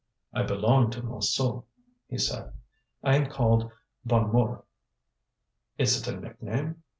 [0.33, 1.65] "I belong to Montsou,"
[2.07, 2.53] he said,
[3.03, 3.71] "I am called
[4.03, 4.63] Bonnemort."
[5.77, 6.81] "Is it a nickname?"